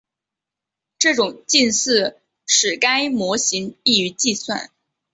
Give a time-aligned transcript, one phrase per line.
[0.97, 2.17] 这种近似
[2.47, 4.71] 使该模型易于计算。